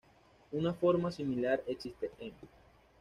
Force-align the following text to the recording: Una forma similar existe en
Una 0.51 0.73
forma 0.73 1.11
similar 1.11 1.61
existe 1.67 2.09
en 2.17 2.33